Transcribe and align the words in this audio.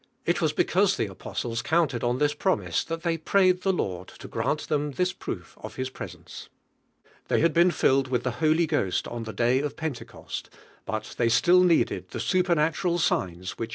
f 0.25 0.41
was 0.41 0.51
because 0.51 0.97
the 0.97 1.05
apostles 1.05 1.61
counted 1.61 2.03
on 2.03 2.17
this 2.17 2.33
premise 2.33 2.83
that 2.83 3.03
they 3.03 3.19
prayed 3.19 3.61
the 3.61 3.71
Lord 3.71 4.07
to 4.07 4.27
gran! 4.27 4.57
them 4.67 4.93
this 4.93 5.13
proof 5.13 5.55
of 5.61 5.75
His 5.75 5.91
presence. 5.91 6.49
They 7.27 7.39
had 7.41 7.53
been 7.53 7.69
filled 7.69 8.07
with 8.07 8.23
(he 8.23 8.31
Holy 8.31 8.65
Ghost 8.65 9.07
on 9.07 9.25
the 9.25 9.31
day 9.31 9.59
of 9.59 9.77
Pentecost, 9.77 10.49
but 10.87 11.13
they 11.19 11.27
gtiU 11.27 11.63
needed 11.63 12.09
the 12.09 12.19
supernatural 12.19 12.97
signs 12.97 13.59
whirl. 13.59 13.67